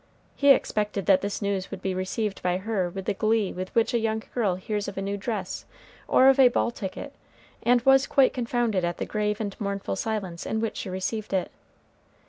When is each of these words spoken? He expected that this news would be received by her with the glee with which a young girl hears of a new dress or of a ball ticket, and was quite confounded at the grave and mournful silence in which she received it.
He 0.35 0.49
expected 0.49 1.05
that 1.05 1.21
this 1.21 1.43
news 1.43 1.69
would 1.69 1.83
be 1.83 1.93
received 1.93 2.41
by 2.41 2.57
her 2.57 2.89
with 2.89 3.05
the 3.05 3.13
glee 3.13 3.53
with 3.53 3.69
which 3.75 3.93
a 3.93 3.99
young 3.99 4.23
girl 4.33 4.55
hears 4.55 4.87
of 4.87 4.97
a 4.97 5.01
new 5.03 5.15
dress 5.15 5.63
or 6.07 6.27
of 6.27 6.39
a 6.39 6.47
ball 6.47 6.71
ticket, 6.71 7.13
and 7.61 7.81
was 7.83 8.07
quite 8.07 8.33
confounded 8.33 8.83
at 8.83 8.97
the 8.97 9.05
grave 9.05 9.39
and 9.39 9.55
mournful 9.61 9.95
silence 9.95 10.47
in 10.47 10.59
which 10.59 10.77
she 10.77 10.89
received 10.89 11.33
it. 11.33 11.51